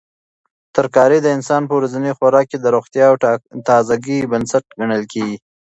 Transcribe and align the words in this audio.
ترکاري 0.75 1.19
د 1.21 1.27
انسان 1.37 1.61
په 1.67 1.73
ورځني 1.79 2.11
خوراک 2.17 2.45
کې 2.51 2.57
د 2.59 2.65
روغتیا 2.75 3.05
او 3.11 3.15
تازګۍ 3.67 4.19
بنسټ 4.31 4.63
ګڼل 4.79 5.03
کیږي. 5.13 5.37